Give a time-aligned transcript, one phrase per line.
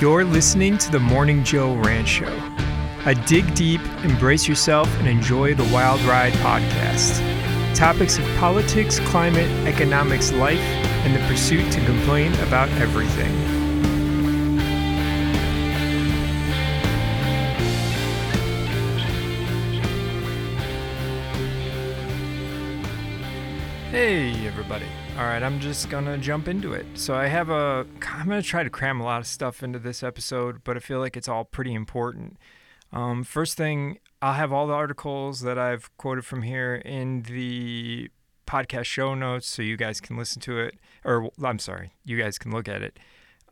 [0.00, 2.54] You're listening to the Morning Joe Ranch Show,
[3.04, 7.20] a dig deep, embrace yourself, and enjoy the wild ride podcast.
[7.74, 13.30] Topics of politics, climate, economics, life, and the pursuit to complain about everything.
[23.90, 24.49] Hey.
[25.20, 26.86] All right, I'm just to jump into it.
[26.94, 30.02] So, I have a, I'm to try to cram a lot of stuff into this
[30.02, 32.38] episode, but I feel like it's all pretty important.
[32.90, 38.08] Um, first thing, I'll have all the articles that I've quoted from here in the
[38.46, 42.38] podcast show notes so you guys can listen to it, or I'm sorry, you guys
[42.38, 42.98] can look at it.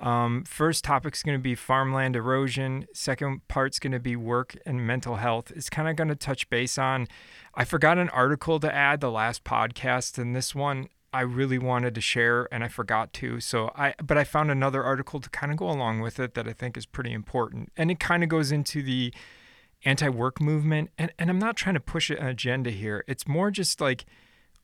[0.01, 2.87] Um, first topic's going to be farmland erosion.
[2.95, 5.53] Second part's going to be work and mental health.
[5.55, 7.09] It's kind of going to touch base on.
[7.55, 11.95] I forgot an article to add the last podcast, and this one I really wanted
[11.95, 13.41] to share, and I forgot to.
[13.41, 16.47] So I, but I found another article to kind of go along with it that
[16.47, 19.13] I think is pretty important, and it kind of goes into the
[19.85, 20.91] anti-work movement.
[20.99, 23.05] And and I'm not trying to push an agenda here.
[23.07, 24.05] It's more just like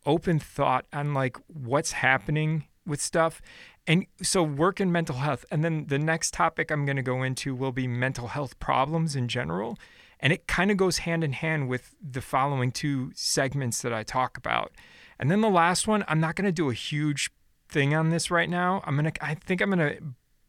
[0.06, 3.40] open thought on like what's happening with stuff
[3.86, 5.44] and so work and mental health.
[5.50, 9.16] And then the next topic I'm going to go into will be mental health problems
[9.16, 9.78] in general.
[10.20, 14.02] And it kind of goes hand in hand with the following two segments that I
[14.02, 14.72] talk about.
[15.18, 17.30] And then the last one, I'm not going to do a huge
[17.68, 18.82] thing on this right now.
[18.84, 20.02] I'm going to, I think I'm going to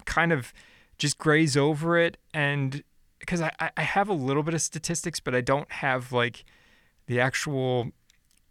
[0.06, 0.54] kind of
[0.98, 2.18] just graze over it.
[2.34, 2.84] And
[3.20, 6.46] because I, I have a little bit of statistics, but I don't have like
[7.08, 7.92] the actual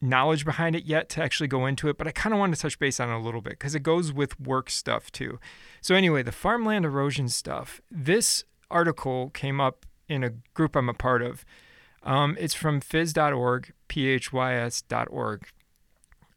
[0.01, 2.61] knowledge behind it yet to actually go into it, but I kind of want to
[2.61, 5.39] touch base on it a little bit because it goes with work stuff too.
[5.81, 7.81] So, anyway, the farmland erosion stuff.
[7.91, 11.45] This article came up in a group I'm a part of.
[12.03, 15.47] Um, it's from phys.org, phys.org.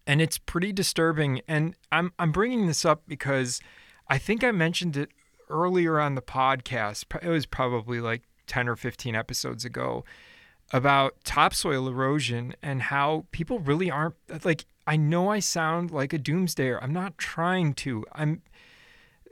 [0.07, 1.41] And it's pretty disturbing.
[1.47, 3.61] And I'm, I'm bringing this up because
[4.07, 5.09] I think I mentioned it
[5.49, 7.05] earlier on the podcast.
[7.21, 10.03] It was probably like 10 or 15 episodes ago
[10.73, 16.19] about topsoil erosion and how people really aren't like I know I sound like a
[16.19, 16.79] doomsdayer.
[16.81, 18.05] I'm not trying to.
[18.13, 18.41] I'm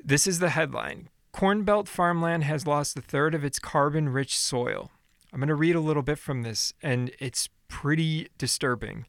[0.04, 1.10] This is the headline.
[1.32, 4.92] Corn Belt farmland has lost a third of its carbon-rich soil.
[5.34, 9.06] I'm going to read a little bit from this and it's pretty disturbing.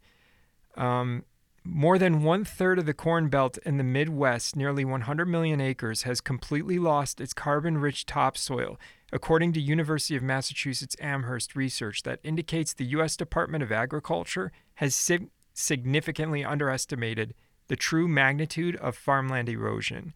[0.76, 1.24] Um,
[1.66, 6.02] more than one third of the Corn Belt in the Midwest, nearly 100 million acres,
[6.02, 8.78] has completely lost its carbon rich topsoil,
[9.12, 13.16] according to University of Massachusetts Amherst research that indicates the U.S.
[13.16, 17.34] Department of Agriculture has sig- significantly underestimated
[17.68, 20.14] the true magnitude of farmland erosion.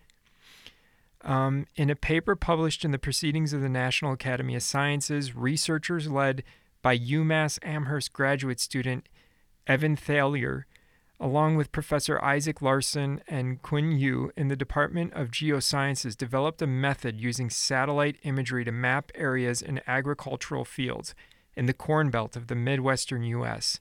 [1.22, 6.08] Um, in a paper published in the Proceedings of the National Academy of Sciences, researchers
[6.08, 6.42] led
[6.80, 9.08] by UMass Amherst graduate student
[9.66, 10.66] Evan Thaler
[11.20, 16.66] along with Professor Isaac Larsen and Quinn Yu in the Department of Geosciences, developed a
[16.66, 21.14] method using satellite imagery to map areas in agricultural fields
[21.54, 23.80] in the Corn Belt of the Midwestern U.S.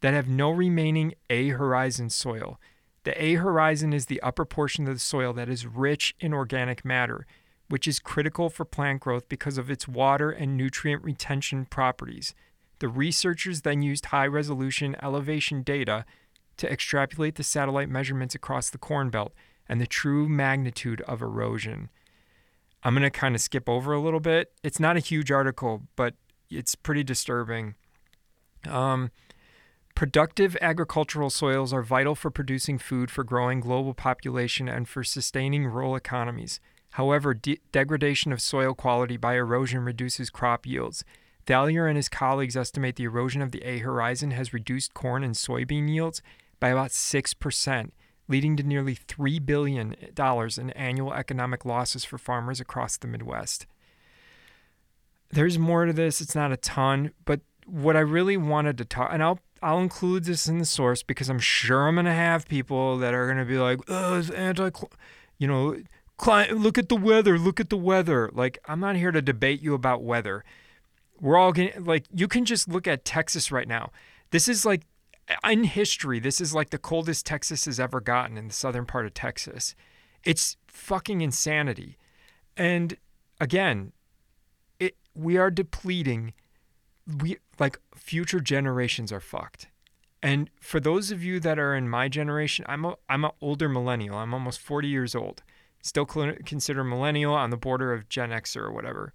[0.00, 2.58] that have no remaining A horizon soil.
[3.04, 6.84] The A horizon is the upper portion of the soil that is rich in organic
[6.84, 7.26] matter,
[7.68, 12.34] which is critical for plant growth because of its water and nutrient retention properties.
[12.80, 16.04] The researchers then used high resolution elevation data
[16.62, 19.34] to extrapolate the satellite measurements across the Corn Belt
[19.68, 21.90] and the true magnitude of erosion.
[22.84, 24.52] I'm going to kind of skip over a little bit.
[24.62, 26.14] It's not a huge article, but
[26.50, 27.74] it's pretty disturbing.
[28.68, 29.10] Um,
[29.96, 35.66] productive agricultural soils are vital for producing food for growing global population and for sustaining
[35.66, 36.60] rural economies.
[36.90, 41.04] However, de- degradation of soil quality by erosion reduces crop yields.
[41.46, 45.34] Thaler and his colleagues estimate the erosion of the A horizon has reduced corn and
[45.34, 46.22] soybean yields
[46.62, 47.90] by about 6%,
[48.28, 53.66] leading to nearly $3 billion in annual economic losses for farmers across the Midwest.
[55.32, 59.10] There's more to this, it's not a ton, but what I really wanted to talk,
[59.12, 62.96] and I'll I'll include this in the source because I'm sure I'm gonna have people
[62.98, 64.70] that are gonna be like, "Oh, it's anti,"
[65.38, 65.76] you know,
[66.52, 68.30] look at the weather, look at the weather.
[68.32, 70.44] Like I'm not here to debate you about weather.
[71.20, 73.90] We're all getting like you can just look at Texas right now.
[74.30, 74.82] This is like
[75.48, 79.06] in history, this is like the coldest Texas has ever gotten in the southern part
[79.06, 79.74] of Texas.
[80.24, 81.96] It's fucking insanity.
[82.56, 82.96] And
[83.40, 83.92] again,
[84.78, 86.32] it we are depleting
[87.18, 89.68] we like future generations are fucked.
[90.22, 93.68] And for those of you that are in my generation, I'm a I'm an older
[93.68, 94.16] millennial.
[94.16, 95.42] I'm almost 40 years old.
[95.82, 99.12] Still consider millennial on the border of Gen Xer or whatever.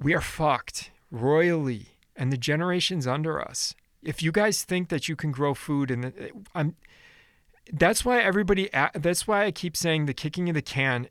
[0.00, 5.16] We are fucked royally and the generations under us if you guys think that you
[5.16, 6.76] can grow food and I'm
[7.72, 11.08] that's why everybody that's why I keep saying the kicking of the can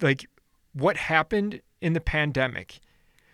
[0.00, 0.28] like
[0.72, 2.80] what happened in the pandemic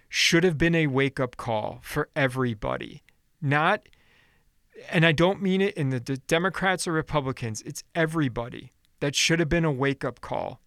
[0.09, 3.03] should have been a wake up call for everybody.
[3.41, 3.89] Not,
[4.91, 8.73] and I don't mean it in the, the Democrats or Republicans, it's everybody.
[9.01, 10.61] That should have been a wake up call.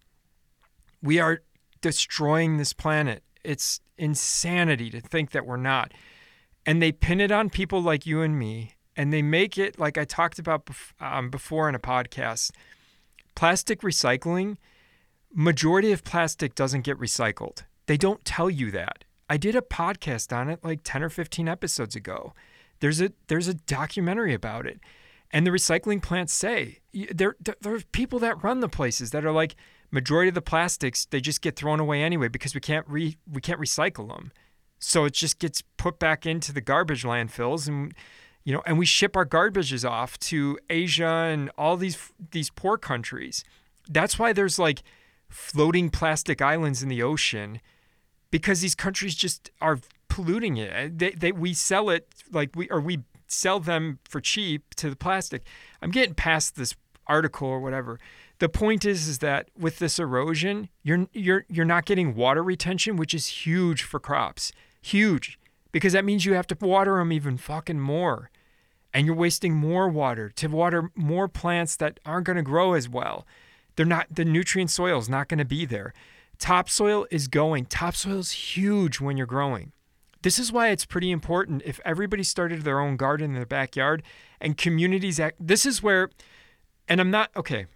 [1.02, 1.42] We are
[1.80, 3.22] destroying this planet.
[3.44, 5.92] It's insanity to think that we're not.
[6.64, 9.98] And they pin it on people like you and me, and they make it like
[9.98, 10.68] I talked about
[11.00, 12.52] um, before in a podcast.
[13.34, 14.58] Plastic recycling,
[15.34, 17.64] majority of plastic doesn't get recycled.
[17.86, 19.04] They don't tell you that.
[19.28, 22.34] I did a podcast on it like 10 or 15 episodes ago.
[22.80, 24.80] There's a there's a documentary about it.
[25.30, 29.56] And the recycling plants say there there's people that run the places that are like
[29.90, 33.40] majority of the plastics they just get thrown away anyway because we can't re we
[33.40, 34.32] can't recycle them.
[34.84, 37.94] So it just gets put back into the garbage landfills and
[38.42, 42.76] you know and we ship our garbages off to Asia and all these these poor
[42.76, 43.44] countries.
[43.88, 44.82] That's why there's like
[45.28, 47.60] floating plastic islands in the ocean
[48.32, 50.98] because these countries just are polluting it.
[50.98, 54.96] They, they we sell it like we or we sell them for cheap to the
[54.96, 55.44] plastic.
[55.80, 56.74] I'm getting past this
[57.06, 58.00] article or whatever.
[58.40, 62.96] The point is is that with this erosion, you're you're you're not getting water retention,
[62.96, 64.50] which is huge for crops.
[64.82, 65.38] Huge.
[65.70, 68.30] Because that means you have to water them even fucking more.
[68.92, 72.90] And you're wasting more water to water more plants that aren't going to grow as
[72.90, 73.26] well.
[73.76, 75.94] They're not the nutrient soil is not going to be there.
[76.38, 77.66] Topsoil is going.
[77.66, 79.72] Topsoil is huge when you're growing.
[80.22, 84.02] This is why it's pretty important if everybody started their own garden in their backyard
[84.40, 85.36] and communities act.
[85.40, 86.10] This is where,
[86.88, 87.66] and I'm not, okay,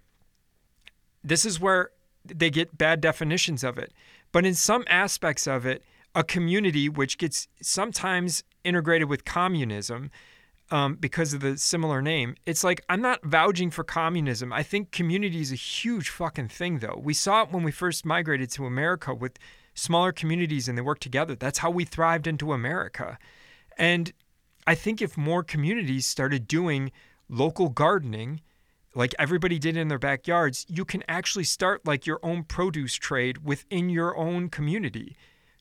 [1.23, 1.89] this is where
[2.23, 3.91] they get bad definitions of it.
[4.31, 5.83] But in some aspects of it,
[6.15, 10.09] a community which gets sometimes integrated with communism
[10.71, 12.35] um, because of the similar name.
[12.45, 14.51] It's like I'm not vouching for communism.
[14.51, 16.99] I think community is a huge fucking thing, though.
[17.01, 19.37] We saw it when we first migrated to America with
[19.73, 21.35] smaller communities and they work together.
[21.35, 23.17] That's how we thrived into America.
[23.77, 24.11] And
[24.65, 26.91] I think if more communities started doing
[27.29, 28.41] local gardening,
[28.95, 33.45] like everybody did in their backyards, you can actually start like your own produce trade
[33.45, 35.15] within your own community.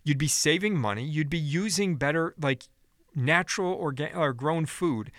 [0.06, 1.05] You'd be saving money.
[1.05, 2.69] You'd be using better, like
[3.12, 5.11] natural organ- or grown food.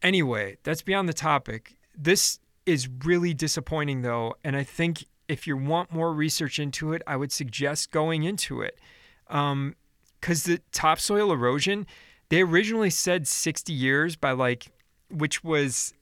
[0.00, 1.76] Anyway, that's beyond the topic.
[1.94, 4.36] This is really disappointing, though.
[4.42, 8.62] And I think if you want more research into it, I would suggest going into
[8.62, 8.78] it.
[9.26, 9.74] Because um,
[10.22, 11.86] the topsoil erosion,
[12.30, 14.68] they originally said 60 years by like,
[15.10, 15.92] which was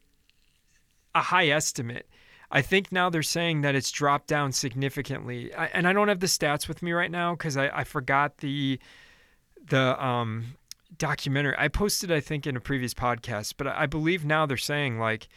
[1.12, 2.08] a high estimate.
[2.52, 5.54] I think now they're saying that it's dropped down significantly.
[5.54, 8.38] I, and I don't have the stats with me right now because I, I forgot
[8.38, 8.78] the
[9.64, 10.56] the um,
[10.98, 11.54] documentary.
[11.56, 15.28] I posted, I think, in a previous podcast, but I believe now they're saying like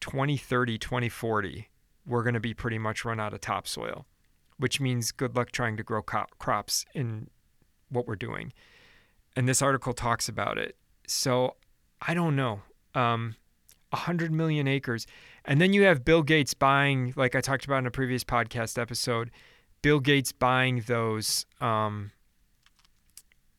[0.00, 1.70] 2030, 2040
[2.06, 4.06] we're going to be pretty much run out of topsoil,
[4.58, 7.28] which means good luck trying to grow co- crops in
[7.88, 8.52] what we're doing.
[9.36, 10.76] And this article talks about it.
[11.06, 11.56] So
[12.02, 12.62] I don't know.
[12.94, 13.36] Um,
[13.90, 15.06] 100 million acres.
[15.44, 18.78] And then you have Bill Gates buying, like I talked about in a previous podcast
[18.78, 19.30] episode,
[19.82, 21.46] Bill Gates buying those.
[21.60, 22.12] Um,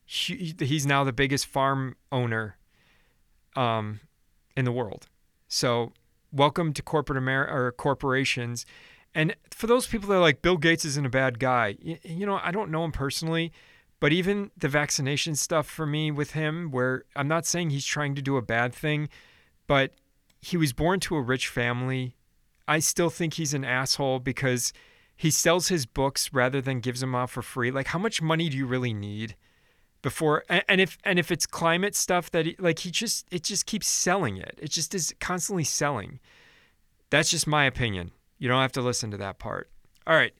[0.04, 2.56] he, he's now the biggest farm owner
[3.56, 4.00] um,
[4.56, 5.06] in the world.
[5.48, 5.92] So
[6.32, 8.64] welcome to corporate America or corporations.
[9.14, 12.26] And for those people that are like, Bill Gates isn't a bad guy, you, you
[12.26, 13.52] know, I don't know him personally,
[14.00, 18.14] but even the vaccination stuff for me with him, where I'm not saying he's trying
[18.14, 19.08] to do a bad thing,
[19.66, 19.92] but
[20.42, 22.16] he was born to a rich family.
[22.68, 24.72] I still think he's an asshole because
[25.16, 27.70] he sells his books rather than gives them off for free.
[27.70, 29.36] Like, how much money do you really need?
[30.02, 33.66] before and if and if it's climate stuff that he, like he just it just
[33.66, 36.18] keeps selling it it just is constantly selling
[37.08, 39.70] that's just my opinion you don't have to listen to that part
[40.06, 40.34] all right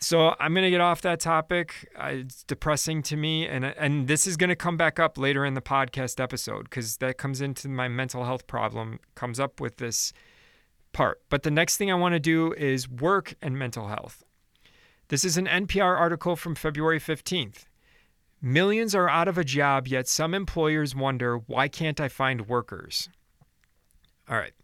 [0.00, 4.26] so i'm to get off that topic uh, it's depressing to me and and this
[4.26, 7.88] is to come back up later in the podcast episode because that comes into my
[7.88, 10.12] mental health problem comes up with this
[10.92, 14.24] part but the next thing i want to do is work and mental health
[15.08, 17.66] this is an npr article from february 15th
[18.42, 23.10] Millions are out of a job, yet some employers wonder why can't I find workers?
[24.30, 24.54] All right.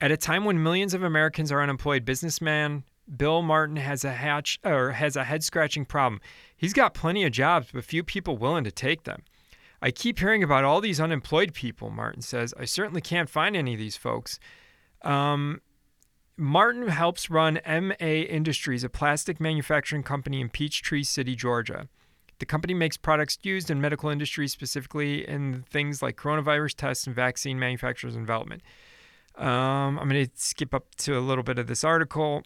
[0.00, 2.84] At a time when millions of Americans are unemployed, businessman
[3.16, 6.20] Bill Martin has a hatch or has a head-scratching problem.
[6.56, 9.22] He's got plenty of jobs, but few people willing to take them.
[9.80, 12.54] I keep hearing about all these unemployed people, Martin says.
[12.58, 14.38] I certainly can't find any of these folks.
[15.02, 15.60] Um,
[16.36, 21.88] Martin helps run MA Industries, a plastic manufacturing company in Peachtree City, Georgia.
[22.38, 27.14] The company makes products used in medical industry, specifically in things like coronavirus tests and
[27.14, 28.62] vaccine manufacturers and development.
[29.36, 32.42] Um, I'm going to skip up to a little bit of this article.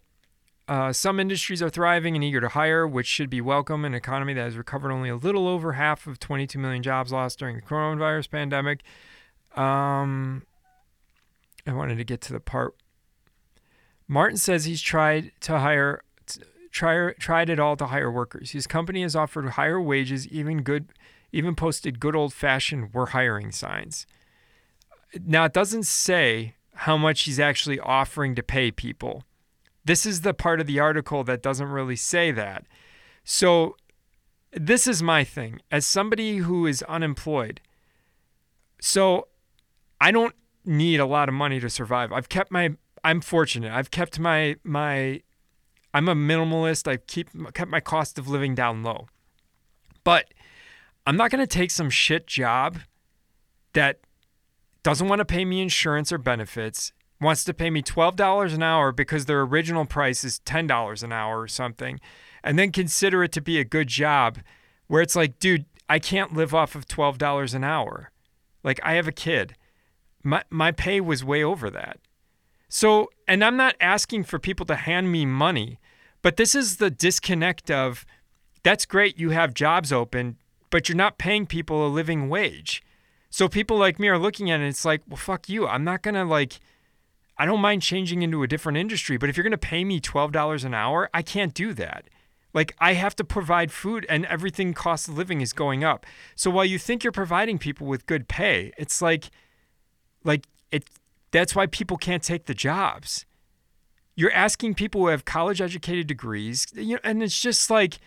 [0.67, 3.97] Uh, some industries are thriving and eager to hire, which should be welcome in an
[3.97, 7.55] economy that has recovered only a little over half of 22 million jobs lost during
[7.55, 8.83] the coronavirus pandemic.
[9.55, 10.43] Um,
[11.65, 12.75] I wanted to get to the part.
[14.09, 16.03] Martin says he's tried to hire,
[16.71, 18.51] try, tried it all to hire workers.
[18.51, 20.89] His company has offered higher wages, even good,
[21.31, 24.05] even posted good old fashioned "we're hiring" signs.
[25.25, 29.23] Now it doesn't say how much he's actually offering to pay people.
[29.87, 32.65] This is the part of the article that doesn't really say that.
[33.23, 33.77] So
[34.51, 37.61] this is my thing as somebody who is unemployed.
[38.81, 39.29] So
[40.01, 42.11] I don't need a lot of money to survive.
[42.11, 43.71] I've kept my I'm fortunate.
[43.71, 45.21] I've kept my my
[45.93, 46.91] I'm a minimalist.
[46.91, 49.07] I keep kept my cost of living down low.
[50.03, 50.33] But
[51.05, 52.79] I'm not going to take some shit job
[53.71, 54.01] that
[54.83, 58.91] doesn't want to pay me insurance or benefits, wants to pay me $12 an hour
[58.91, 61.99] because their original price is $10 an hour or something,
[62.43, 64.39] and then consider it to be a good job
[64.87, 68.11] where it's like, dude, I can't live off of $12 an hour.
[68.63, 69.55] Like I have a kid
[70.27, 71.99] my my pay was way over that.
[72.69, 75.79] So, and I'm not asking for people to hand me money,
[76.21, 78.05] but this is the disconnect of
[78.61, 80.37] that's great you have jobs open,
[80.69, 82.83] but you're not paying people a living wage.
[83.29, 85.65] So people like me are looking at it it's like, well fuck you.
[85.65, 86.59] I'm not going to like
[87.39, 89.99] I don't mind changing into a different industry, but if you're going to pay me
[89.99, 92.05] $12 an hour, I can't do that.
[92.53, 96.05] Like I have to provide food and everything cost of living is going up.
[96.35, 99.29] So while you think you're providing people with good pay, it's like
[100.23, 100.89] like it
[101.29, 103.25] that's why people can't take the jobs.
[104.15, 107.99] You're asking people who have college educated degrees, you know, and it's just like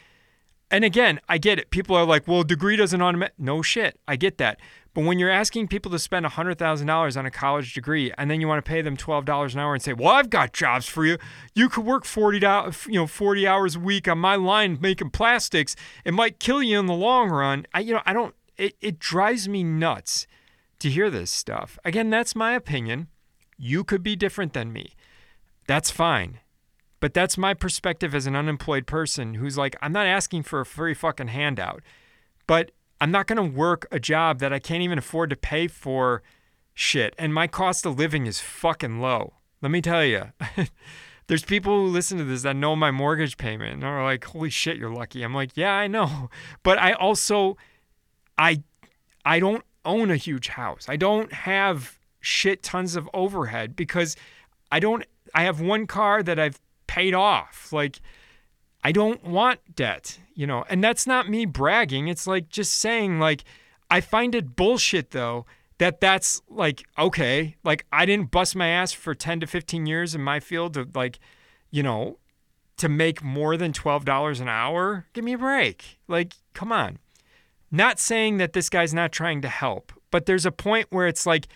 [0.70, 1.70] and again, I get it.
[1.70, 3.98] People are like, "Well, degree doesn't automatic." No shit.
[4.06, 4.60] I get that.
[4.92, 8.48] But when you're asking people to spend $100,000 on a college degree and then you
[8.48, 11.16] want to pay them $12 an hour and say, "Well, I've got jobs for you.
[11.54, 12.38] You could work 40
[12.86, 15.76] you know, 40 hours a week on my line making plastics.
[16.04, 18.98] It might kill you in the long run." I you know, I don't it, it
[18.98, 20.26] drives me nuts
[20.80, 21.78] to hear this stuff.
[21.84, 23.08] Again, that's my opinion.
[23.56, 24.94] You could be different than me.
[25.66, 26.40] That's fine.
[27.00, 30.66] But that's my perspective as an unemployed person who's like, I'm not asking for a
[30.66, 31.82] free fucking handout,
[32.46, 35.66] but I'm not going to work a job that I can't even afford to pay
[35.66, 36.22] for
[36.74, 37.14] shit.
[37.18, 39.34] And my cost of living is fucking low.
[39.62, 40.32] Let me tell you.
[41.26, 44.50] There's people who listen to this that know my mortgage payment and are like, "Holy
[44.50, 46.28] shit, you're lucky." I'm like, "Yeah, I know."
[46.64, 47.56] But I also
[48.36, 48.64] I
[49.24, 50.86] I don't own a huge house.
[50.88, 54.16] I don't have shit tons of overhead because
[54.72, 57.72] I don't I have one car that I've paid off.
[57.72, 58.00] Like
[58.82, 60.64] I don't want debt, you know.
[60.68, 62.08] And that's not me bragging.
[62.08, 63.44] It's like just saying like
[63.88, 65.46] I find it bullshit though
[65.78, 70.16] that that's like okay, like I didn't bust my ass for 10 to 15 years
[70.16, 71.20] in my field to like,
[71.70, 72.18] you know,
[72.78, 75.06] to make more than $12 an hour.
[75.12, 76.00] Give me a break.
[76.08, 76.98] Like come on.
[77.70, 81.24] Not saying that this guy's not trying to help, but there's a point where it's
[81.24, 81.46] like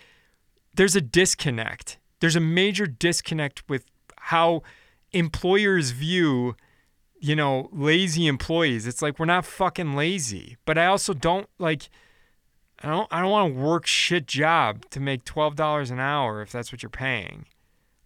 [0.75, 1.97] there's a disconnect.
[2.21, 3.83] There's a major disconnect with
[4.17, 4.63] how
[5.15, 6.55] employers view,
[7.19, 8.87] you know, lazy employees.
[8.87, 11.89] It's like we're not fucking lazy, but I also don't like
[12.83, 16.51] I don't I don't want to work shit job to make $12 an hour if
[16.51, 17.45] that's what you're paying.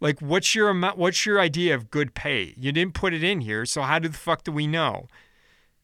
[0.00, 2.54] Like what's your amount what's your idea of good pay?
[2.56, 5.08] You didn't put it in here, so how the fuck do we know?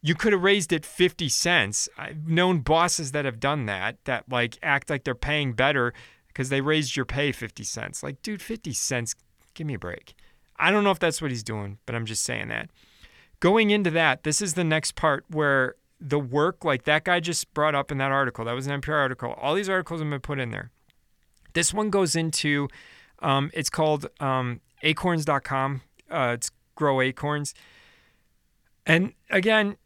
[0.07, 1.89] you could have raised it 50 cents.
[1.99, 5.93] I've known bosses that have done that, that like act like they're paying better
[6.29, 8.05] because they raised your pay 50 cents.
[8.05, 9.17] Like, dude, 50 cents,
[9.55, 10.15] give me a break.
[10.59, 12.71] I don't know if that's what he's doing, but I'm just saying that.
[13.41, 17.53] Going into that, this is the next part where the work, like that guy just
[17.55, 19.35] brought up in that article, that was an NPR article.
[19.41, 20.71] All these articles have been put in there.
[21.53, 22.69] This one goes into,
[23.21, 25.83] um, it's called um, acorns.com.
[26.11, 27.55] Uh, it's Grow Acorns.
[28.87, 29.77] And again,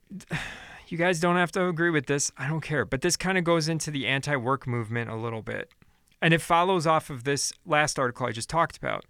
[0.89, 2.31] you guys don't have to agree with this.
[2.37, 2.85] I don't care.
[2.85, 5.71] But this kind of goes into the anti work movement a little bit.
[6.23, 9.07] And it follows off of this last article I just talked about.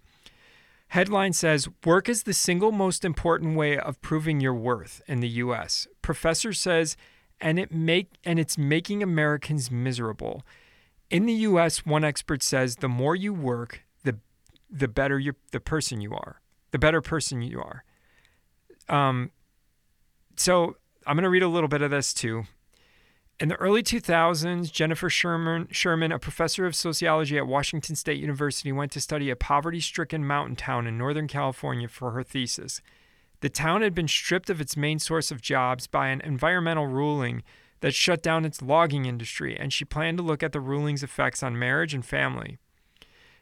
[0.91, 5.29] Headline says Work is the single most important way of proving your worth in the
[5.29, 5.87] US.
[6.01, 6.97] Professor says,
[7.39, 10.43] and it make and it's making Americans miserable.
[11.09, 14.17] In the US, one expert says the more you work, the
[14.69, 16.41] the better you the person you are.
[16.71, 17.85] The better person you are.
[18.89, 19.31] Um,
[20.35, 20.75] so
[21.07, 22.43] I'm going to read a little bit of this too.
[23.41, 28.71] In the early 2000s, Jennifer Sherman, Sherman, a professor of sociology at Washington State University,
[28.71, 32.83] went to study a poverty stricken mountain town in Northern California for her thesis.
[33.39, 37.41] The town had been stripped of its main source of jobs by an environmental ruling
[37.79, 41.41] that shut down its logging industry, and she planned to look at the ruling's effects
[41.41, 42.59] on marriage and family.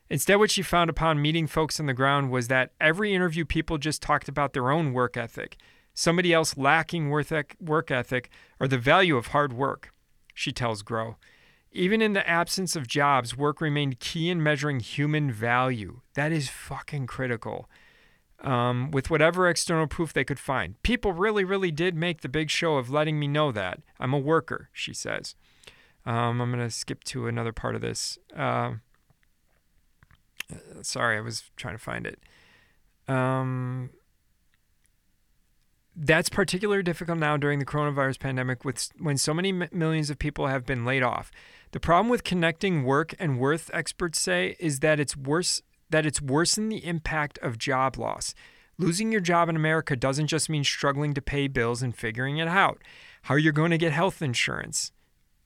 [0.09, 3.77] Instead, what she found upon meeting folks on the ground was that every interview, people
[3.77, 5.57] just talked about their own work ethic,
[5.99, 9.93] somebody else lacking work ethic, or the value of hard work,
[10.33, 11.17] she tells Grow.
[11.73, 15.99] Even in the absence of jobs, work remained key in measuring human value.
[16.15, 17.69] That is fucking critical.
[18.41, 20.81] Um, with whatever external proof they could find.
[20.83, 23.81] People really, really did make the big show of letting me know that.
[23.99, 25.35] I'm a worker, she says.
[26.05, 28.17] Um, I'm going to skip to another part of this.
[28.33, 28.75] Uh,
[30.81, 32.19] sorry, I was trying to find it.
[33.09, 33.89] Um,
[36.01, 40.17] that's particularly difficult now during the coronavirus pandemic with when so many m- millions of
[40.17, 41.29] people have been laid off.
[41.71, 46.21] The problem with connecting work and worth, experts say, is that it's worse that it's
[46.21, 48.33] worsened the impact of job loss.
[48.77, 52.47] Losing your job in America doesn't just mean struggling to pay bills and figuring it
[52.47, 52.81] out.
[53.23, 54.91] How you're going to get health insurance.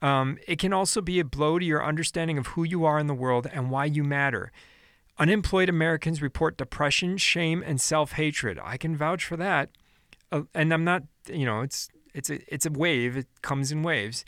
[0.02, 3.06] Um, it can also be a blow to your understanding of who you are in
[3.06, 4.52] the world and why you matter.
[5.18, 8.60] Unemployed Americans report depression, shame, and self-hatred.
[8.62, 9.70] I can vouch for that.
[10.54, 13.16] And I'm not, you know, it's it's a it's a wave.
[13.16, 14.24] It comes in waves.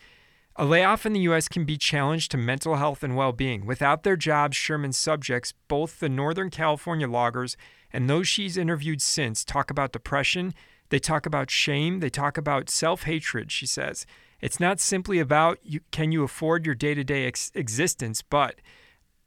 [0.59, 1.49] A layoff in the U.S.
[1.49, 3.67] can be challenged to mental health and well being.
[3.67, 7.57] Without their jobs, Sherman's subjects, both the Northern California loggers
[7.93, 10.55] and those she's interviewed since, talk about depression.
[10.89, 12.01] They talk about shame.
[12.01, 14.07] They talk about self hatred, she says.
[14.41, 18.57] It's not simply about you, can you afford your day to day existence, but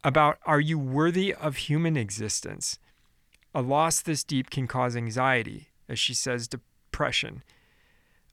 [0.03, 2.79] about are you worthy of human existence?
[3.53, 6.47] A loss this deep can cause anxiety, as she says,
[6.91, 7.43] depression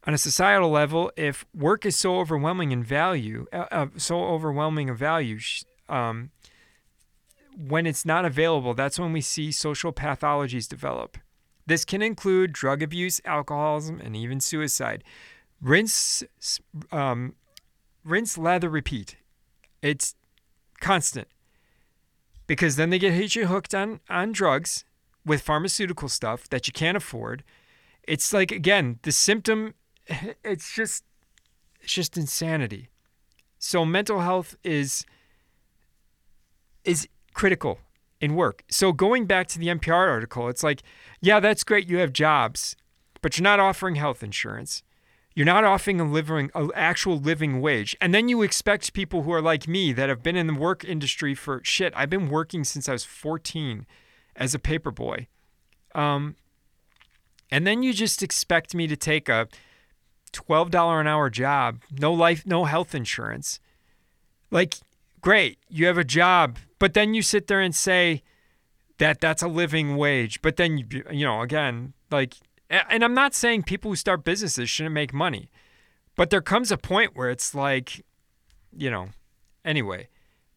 [0.06, 4.88] on a societal level, if work is so overwhelming in value, uh, uh, so overwhelming
[4.88, 5.38] of value,
[5.88, 6.30] um,
[7.56, 11.18] when it's not available, that's when we see social pathologies develop.
[11.66, 15.02] This can include drug abuse, alcoholism, and even suicide.
[15.60, 16.22] Rinse,
[16.92, 17.34] um,
[18.04, 19.16] rinse, lather, repeat.
[19.82, 20.14] It's
[20.80, 21.26] constant
[22.47, 24.84] because then they get you hooked on on drugs
[25.25, 27.42] with pharmaceutical stuff that you can't afford.
[28.06, 29.75] It's like again, the symptom
[30.45, 31.04] it's just
[31.80, 32.88] it's just insanity.
[33.58, 35.04] So mental health is
[36.84, 37.80] is critical
[38.21, 38.64] in work.
[38.69, 40.82] So going back to the NPR article, it's like,
[41.21, 42.76] yeah, that's great you have jobs,
[43.21, 44.82] but you're not offering health insurance.
[45.34, 47.95] You're not offering a living an actual living wage.
[48.00, 50.82] And then you expect people who are like me that have been in the work
[50.82, 51.92] industry for shit.
[51.95, 53.86] I've been working since I was 14
[54.34, 55.26] as a paper boy.
[55.95, 56.36] Um,
[57.50, 59.49] and then you just expect me to take a
[60.32, 63.61] $12 an hour job, no life, no health insurance.
[64.50, 64.75] Like,
[65.21, 68.23] great, you have a job, but then you sit there and say
[68.99, 70.43] that that's a living wage.
[70.43, 72.35] But then, you, you know, again, like,
[72.69, 75.50] and I'm not saying people who start businesses shouldn't make money,
[76.17, 78.04] but there comes a point where it's like,
[78.76, 79.11] you know,
[79.65, 80.09] anyway,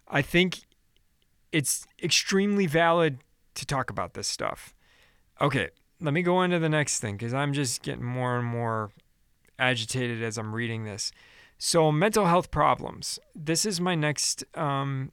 [0.07, 0.61] I think
[1.51, 3.19] it's extremely valid
[3.55, 4.73] to talk about this stuff.
[5.41, 5.69] Okay,
[6.01, 8.91] let me go on to the next thing because I'm just getting more and more
[9.57, 11.11] agitated as I'm reading this.
[11.57, 13.19] So, mental health problems.
[13.35, 15.11] This is my next um,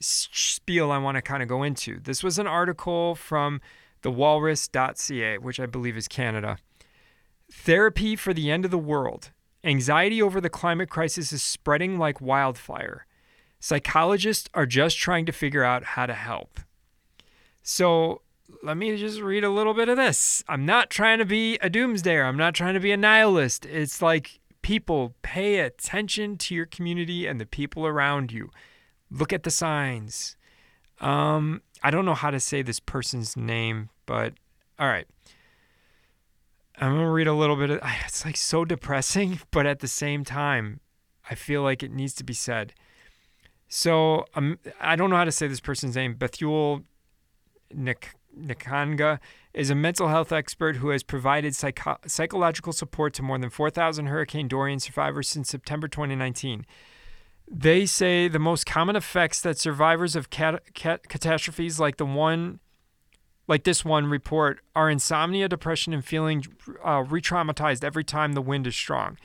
[0.00, 1.98] spiel I want to kind of go into.
[1.98, 3.60] This was an article from
[4.02, 6.58] the walrus.ca, which I believe is Canada.
[7.52, 9.32] Therapy for the end of the world.
[9.64, 13.04] Anxiety over the climate crisis is spreading like wildfire.
[13.58, 16.60] Psychologists are just trying to figure out how to help.
[17.62, 18.22] So,
[18.62, 20.42] let me just read a little bit of this.
[20.48, 22.24] I'm not trying to be a doomsdayer.
[22.24, 23.66] I'm not trying to be a nihilist.
[23.66, 28.50] It's like people pay attention to your community and the people around you.
[29.10, 30.36] Look at the signs.
[31.00, 34.34] Um, I don't know how to say this person's name, but
[34.78, 35.06] all right.
[36.80, 39.88] I'm going to read a little bit of it's like so depressing, but at the
[39.88, 40.80] same time,
[41.28, 42.74] I feel like it needs to be said.
[43.68, 46.14] So um, I don't know how to say this person's name.
[46.14, 46.82] Bethuel
[47.72, 49.18] Nick Nakanga
[49.52, 54.06] is a mental health expert who has provided psycho- psychological support to more than 4,000
[54.06, 56.64] Hurricane Dorian survivors since September 2019.
[57.50, 62.60] They say the most common effects that survivors of cat- cat- catastrophes like the one
[63.48, 66.44] like this one report are insomnia, depression, and feeling
[66.84, 69.18] uh, re traumatized every time the wind is strong.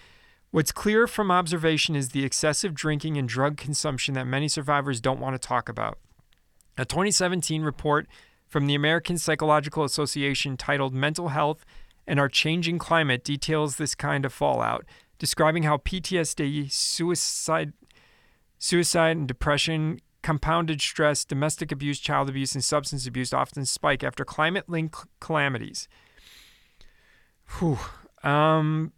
[0.50, 5.20] What's clear from observation is the excessive drinking and drug consumption that many survivors don't
[5.20, 6.00] want to talk about.
[6.76, 8.08] A 2017 report
[8.56, 11.66] from the American Psychological Association titled Mental Health
[12.08, 14.86] and Our Changing Climate details this kind of fallout,
[15.20, 17.74] describing how PTSD, suicide,
[18.58, 24.24] suicide and depression, compounded stress, domestic abuse, child abuse, and substance abuse often spike after
[24.24, 25.90] climate linked calamities.
[27.60, 27.78] Whew.
[28.24, 28.94] Um,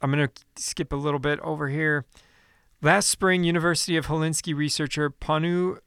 [0.00, 2.06] I'm going to skip a little bit over here.
[2.80, 5.80] Last spring, University of Helsinki researcher Panu,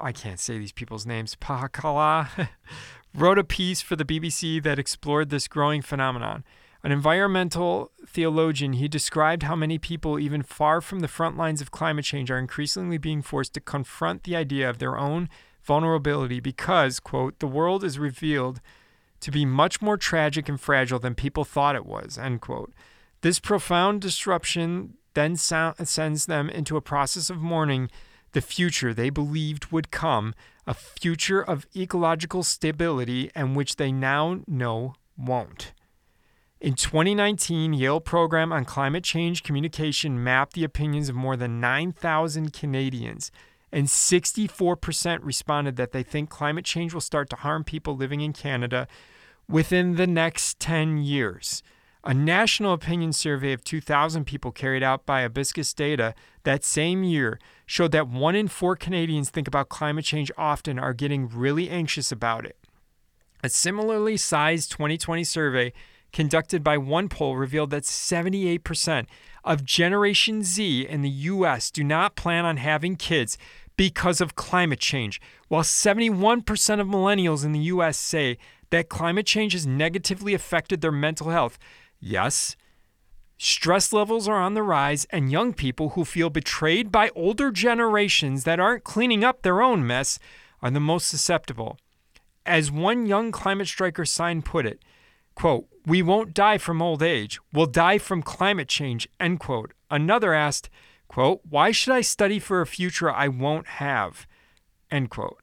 [0.00, 2.48] I can't say these people's names, Pahkala,
[3.14, 6.44] wrote a piece for the BBC that explored this growing phenomenon.
[6.82, 11.70] An environmental theologian, he described how many people, even far from the front lines of
[11.70, 15.28] climate change, are increasingly being forced to confront the idea of their own
[15.62, 18.60] vulnerability because, quote, the world is revealed
[19.20, 22.72] to be much more tragic and fragile than people thought it was, end quote.
[23.20, 27.90] This profound disruption then sends them into a process of mourning
[28.32, 30.34] the future they believed would come,
[30.66, 35.72] a future of ecological stability and which they now know won't.
[36.60, 42.52] In 2019, Yale program on climate change communication mapped the opinions of more than 9,000
[42.52, 43.32] Canadians,
[43.72, 48.34] and 64% responded that they think climate change will start to harm people living in
[48.34, 48.86] Canada
[49.48, 51.62] within the next 10 years.
[52.04, 56.14] A national opinion survey of 2,000 people carried out by Abacus Data
[56.44, 60.92] that same year showed that one in four Canadians think about climate change often are
[60.92, 62.56] getting really anxious about it.
[63.42, 65.72] A similarly sized 2020 survey
[66.12, 69.06] conducted by OnePoll revealed that 78%
[69.44, 73.38] of Generation Z in the US do not plan on having kids
[73.76, 78.36] because of climate change, while 71% of millennials in the US say
[78.70, 81.58] that climate change has negatively affected their mental health.
[81.98, 82.56] Yes,
[83.42, 88.44] stress levels are on the rise, and young people who feel betrayed by older generations
[88.44, 90.18] that aren't cleaning up their own mess
[90.60, 91.78] are the most susceptible.
[92.44, 94.82] As one young climate striker sign put it,
[95.34, 97.40] quote, we won't die from old age.
[97.50, 99.72] We'll die from climate change, end quote.
[99.90, 100.68] Another asked,
[101.08, 104.26] quote, why should I study for a future I won't have?
[104.90, 105.38] End quote.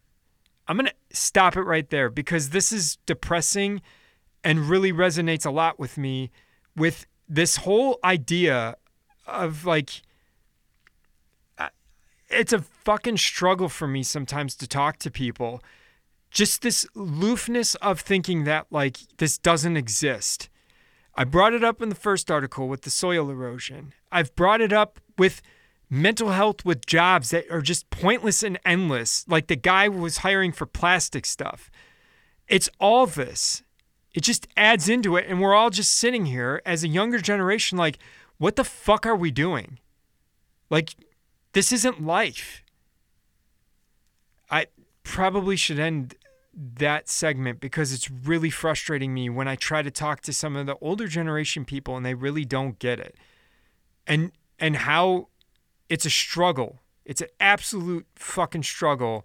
[0.68, 3.82] I'm going to stop it right there because this is depressing
[4.44, 6.30] and really resonates a lot with me
[6.76, 8.78] with this whole idea
[9.26, 10.02] of like,
[12.30, 15.62] it's a fucking struggle for me sometimes to talk to people
[16.32, 20.50] just this aloofness of thinking that like this doesn't exist.
[21.16, 23.94] I brought it up in the first article with the soil erosion.
[24.12, 25.42] I've brought it up with
[25.90, 30.52] mental health with jobs that are just pointless and endless, like the guy was hiring
[30.52, 31.72] for plastic stuff.
[32.48, 33.64] It's all this.
[34.14, 37.78] It just adds into it, and we're all just sitting here as a younger generation,
[37.78, 38.00] like,
[38.38, 39.80] what the fuck are we doing?
[40.70, 40.96] Like,
[41.54, 42.64] this isn't life.
[44.50, 44.68] I
[45.04, 46.16] probably should end
[46.54, 50.66] that segment because it's really frustrating me when I try to talk to some of
[50.66, 53.16] the older generation people and they really don't get it.
[54.08, 55.28] And and how
[55.90, 56.80] it's a struggle.
[57.06, 59.24] It's an absolute fucking struggle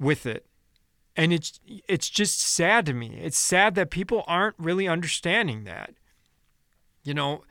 [0.00, 0.46] with it.
[1.16, 3.18] And it's it's just sad to me.
[3.22, 5.94] It's sad that people aren't really understanding that.
[7.04, 7.44] You know,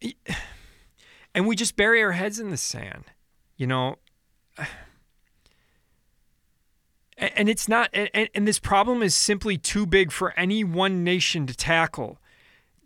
[1.34, 3.04] and we just bury our heads in the sand.
[3.56, 3.96] You know,
[7.18, 11.46] and it's not, and, and this problem is simply too big for any one nation
[11.46, 12.18] to tackle.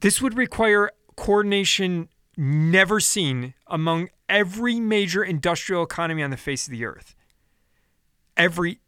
[0.00, 6.72] This would require coordination never seen among every major industrial economy on the face of
[6.72, 7.14] the earth.
[8.36, 8.80] Every,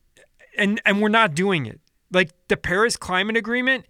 [0.56, 1.80] and, and we're not doing it.
[2.10, 3.86] Like the Paris Climate Agreement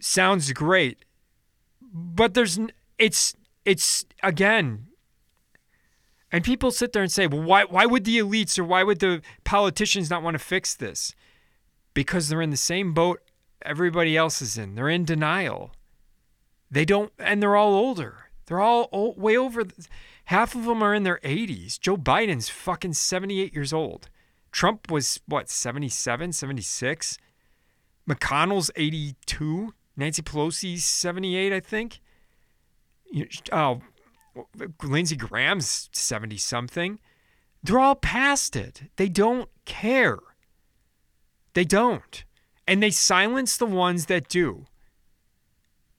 [0.00, 1.04] sounds great,
[1.80, 2.58] but there's,
[2.98, 4.86] it's, it's again,
[6.30, 9.00] and people sit there and say, well, why, why would the elites or why would
[9.00, 11.14] the politicians not want to fix this?
[11.92, 13.20] Because they're in the same boat
[13.64, 14.74] everybody else is in.
[14.74, 15.72] They're in denial.
[16.70, 18.30] They don't, and they're all older.
[18.46, 19.64] They're all old, way over.
[20.26, 21.78] Half of them are in their 80s.
[21.78, 24.08] Joe Biden's fucking 78 years old.
[24.52, 27.18] Trump was, what, 77, 76?
[28.08, 29.74] McConnell's 82.
[29.96, 32.00] Nancy Pelosi's 78, I think.
[33.50, 33.80] Oh,
[34.82, 36.98] Lindsey Graham's 70 something.
[37.62, 38.84] They're all past it.
[38.96, 40.18] They don't care.
[41.54, 42.24] They don't.
[42.66, 44.66] And they silence the ones that do.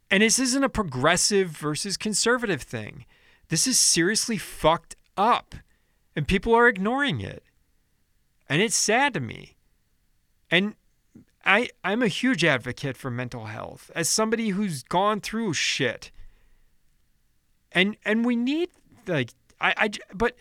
[0.10, 3.06] And this isn't a progressive versus conservative thing.
[3.50, 5.56] This is seriously fucked up.
[6.16, 7.44] And people are ignoring it.
[8.54, 9.56] And it's sad to me.
[10.52, 10.76] And
[11.44, 16.12] I, I'm a huge advocate for mental health as somebody who's gone through shit
[17.72, 18.70] and and we need
[19.08, 20.38] like I, I but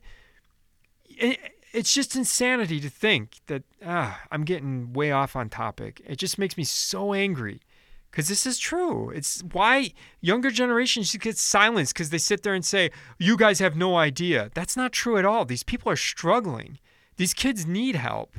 [1.09, 1.39] it,
[1.73, 6.03] it's just insanity to think that ah, I'm getting way off on topic.
[6.05, 7.63] It just makes me so angry
[8.11, 9.09] because this is true.
[9.09, 13.75] It's why younger generations get silenced because they sit there and say, "You guys have
[13.75, 15.47] no idea." That's not true at all.
[15.47, 16.79] These people are struggling.
[17.17, 18.37] These kids need help.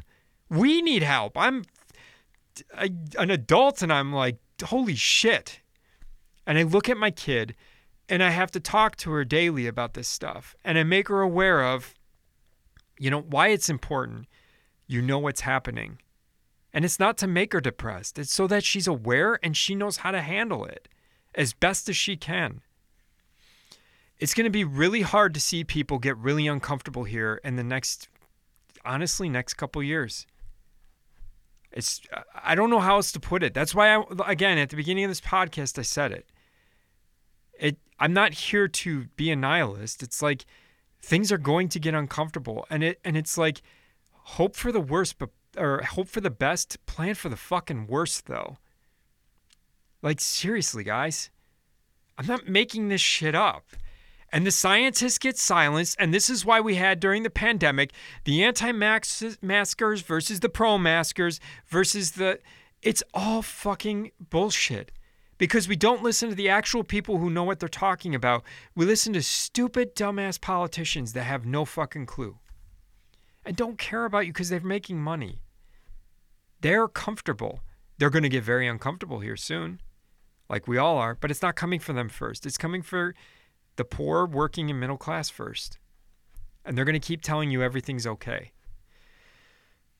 [0.49, 1.38] We need help.
[1.38, 1.63] I'm
[2.77, 5.62] a, an adult and I'm like, "Holy shit!"
[6.45, 7.55] And I look at my kid
[8.09, 10.55] And I have to talk to her daily about this stuff.
[10.63, 11.93] And I make her aware of,
[12.99, 14.27] you know, why it's important.
[14.88, 15.99] You know what's happening.
[16.73, 19.97] And it's not to make her depressed, it's so that she's aware and she knows
[19.97, 20.89] how to handle it
[21.36, 22.62] as best as she can.
[24.17, 27.63] It's going to be really hard to see people get really uncomfortable here in the
[27.63, 28.09] next,
[28.86, 30.26] honestly, next couple years.
[31.72, 32.02] It's
[32.36, 33.54] I don't know how else to put it.
[33.54, 36.30] That's why I again at the beginning of this podcast I said it.
[37.60, 40.04] It I'm not here to be a nihilist.
[40.04, 40.46] It's like
[41.02, 43.62] things are going to get uncomfortable and it and it's like
[44.12, 48.28] hope for the worst but or hope for the best, plan for the fucking worst
[48.28, 48.58] though.
[50.04, 51.32] Like seriously, guys.
[52.17, 53.65] I'm not making this shit up
[54.34, 55.96] and the scientists get silenced.
[56.00, 57.93] And this is why we had during the pandemic
[58.26, 62.39] the anti maskers versus the pro maskers versus the.
[62.82, 64.91] It's all fucking bullshit
[65.38, 68.43] because we don't listen to the actual people who know what they're talking about.
[68.76, 72.39] We listen to stupid, dumbass politicians that have no fucking clue
[73.46, 75.41] and don't care about you because they're making money.
[76.60, 77.62] They're comfortable.
[78.00, 79.80] They're going to get very uncomfortable here soon,
[80.50, 82.46] like we all are, but it's not coming for them first.
[82.46, 83.13] It's coming for
[83.75, 85.77] the poor, working, and middle class first.
[86.65, 88.51] And they're going to keep telling you everything's okay.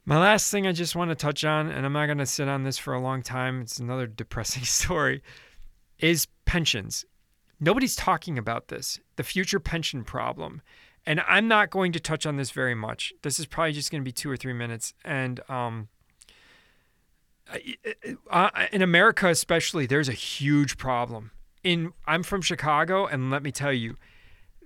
[0.05, 2.47] My last thing I just want to touch on, and I'm not going to sit
[2.47, 5.23] on this for a long time, it's another depressing story,
[5.99, 7.05] is pensions.
[7.59, 10.62] Nobody's talking about this, the future pension problem.
[11.05, 13.13] And I'm not going to touch on this very much.
[13.23, 14.93] This is probably just going to be two or three minutes.
[15.03, 15.89] And um,
[18.71, 21.31] in America, especially, there's a huge problem
[21.63, 23.97] in I'm from Chicago, and let me tell you,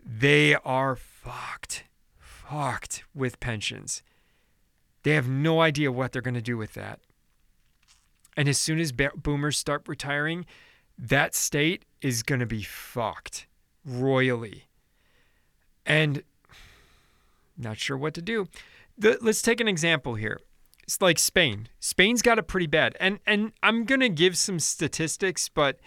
[0.05, 1.83] they are fucked,
[2.17, 4.01] fucked with pensions.
[5.03, 6.99] They have no idea what they're going to do with that.
[8.35, 10.45] And as soon as boomers start retiring,
[10.97, 13.47] that state is going to be fucked
[13.85, 14.65] royally.
[15.85, 16.23] And
[17.57, 18.47] not sure what to do.
[18.97, 20.39] The, let's take an example here.
[20.83, 21.67] It's like Spain.
[21.79, 22.95] Spain's got it pretty bad.
[22.99, 25.79] And and I'm going to give some statistics, but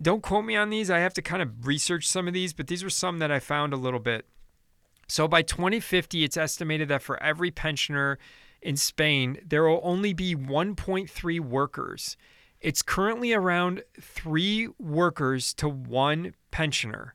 [0.00, 0.90] don't quote me on these.
[0.90, 3.40] I have to kind of research some of these, but these were some that I
[3.40, 4.26] found a little bit.
[5.08, 8.18] So by 2050, it's estimated that for every pensioner
[8.60, 12.16] in Spain, there will only be 1.3 workers.
[12.60, 17.14] It's currently around three workers to one pensioner.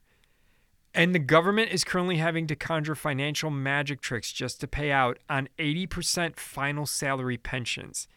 [0.94, 5.18] And the government is currently having to conjure financial magic tricks just to pay out
[5.28, 8.08] on 80% final salary pensions.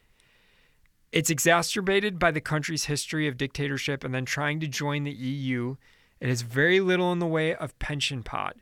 [1.12, 5.76] It's exacerbated by the country's history of dictatorship and then trying to join the EU.
[6.20, 8.58] It has very little in the way of pension pot.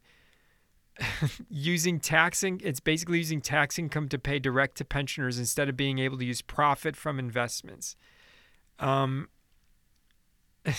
[1.49, 5.99] using taxing, it's basically using tax income to pay direct to pensioners instead of being
[5.99, 7.95] able to use profit from investments.
[8.79, 9.29] Um,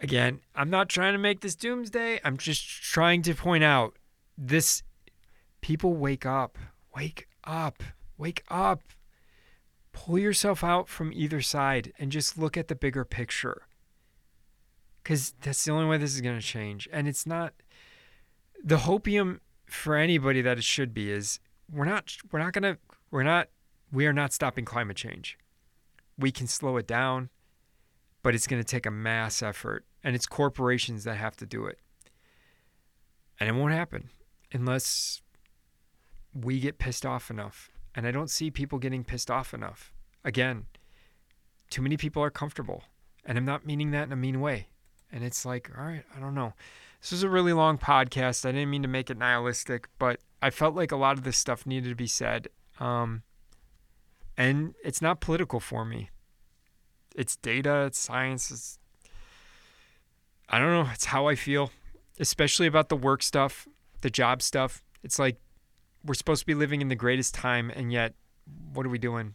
[0.00, 2.20] again, I'm not trying to make this doomsday.
[2.24, 3.96] I'm just trying to point out
[4.36, 4.82] this
[5.60, 6.58] people wake up,
[6.94, 7.82] wake up,
[8.18, 8.80] wake up
[9.94, 13.62] pull yourself out from either side and just look at the bigger picture.
[15.02, 16.86] Because that's the only way this is going to change.
[16.92, 17.54] And it's not
[18.62, 21.38] the hopium for anybody that it should be is
[21.72, 22.78] we're not, we're not going to,
[23.10, 23.48] we're not,
[23.92, 25.38] we are not stopping climate change.
[26.18, 27.30] We can slow it down,
[28.22, 29.84] but it's going to take a mass effort.
[30.02, 31.78] And it's corporations that have to do it.
[33.38, 34.10] And it won't happen
[34.52, 35.22] unless
[36.34, 39.92] we get pissed off enough and I don't see people getting pissed off enough.
[40.24, 40.66] Again,
[41.70, 42.84] too many people are comfortable.
[43.24, 44.68] And I'm not meaning that in a mean way.
[45.10, 46.54] And it's like, all right, I don't know.
[47.00, 48.46] This was a really long podcast.
[48.46, 51.38] I didn't mean to make it nihilistic, but I felt like a lot of this
[51.38, 52.48] stuff needed to be said.
[52.80, 53.22] Um,
[54.36, 56.10] and it's not political for me.
[57.14, 58.78] It's data, it's science, it's
[60.48, 61.70] I don't know, it's how I feel,
[62.18, 63.66] especially about the work stuff,
[64.00, 64.82] the job stuff.
[65.02, 65.36] It's like
[66.04, 68.14] we're supposed to be living in the greatest time, and yet,
[68.72, 69.34] what are we doing?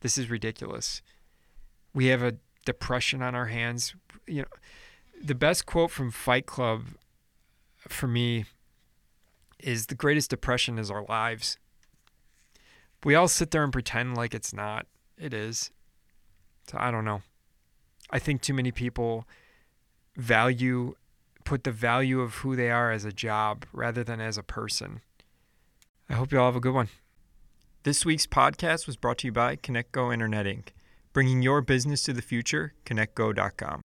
[0.00, 1.02] This is ridiculous.
[1.92, 3.94] We have a depression on our hands.
[4.26, 4.48] You know,
[5.22, 6.84] the best quote from Fight Club
[7.76, 8.46] for me
[9.58, 11.58] is the greatest depression is our lives.
[13.04, 14.86] We all sit there and pretend like it's not.
[15.18, 15.70] It is.
[16.68, 17.22] So I don't know.
[18.10, 19.26] I think too many people
[20.16, 20.94] value
[21.44, 25.00] put the value of who they are as a job rather than as a person.
[26.10, 26.88] I hope you all have a good one.
[27.84, 30.68] This week's podcast was brought to you by ConnectGo Internet Inc.,
[31.12, 33.80] bringing your business to the future, connectgo.com.